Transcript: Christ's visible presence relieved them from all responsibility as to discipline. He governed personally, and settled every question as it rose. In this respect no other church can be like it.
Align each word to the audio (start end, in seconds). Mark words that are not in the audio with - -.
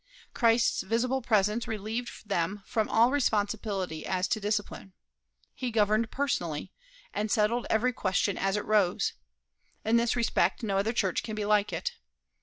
Christ's 0.33 0.81
visible 0.81 1.21
presence 1.21 1.67
relieved 1.67 2.27
them 2.27 2.63
from 2.65 2.89
all 2.89 3.11
responsibility 3.11 4.03
as 4.03 4.27
to 4.29 4.39
discipline. 4.39 4.93
He 5.53 5.69
governed 5.69 6.09
personally, 6.09 6.71
and 7.13 7.29
settled 7.29 7.67
every 7.69 7.93
question 7.93 8.35
as 8.35 8.57
it 8.57 8.65
rose. 8.65 9.13
In 9.85 9.97
this 9.97 10.15
respect 10.15 10.63
no 10.63 10.79
other 10.79 10.91
church 10.91 11.21
can 11.21 11.35
be 11.35 11.45
like 11.45 11.71
it. 11.71 11.91